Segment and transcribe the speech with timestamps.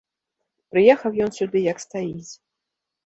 [0.71, 2.31] Прыехаў ён сюды як стаіць.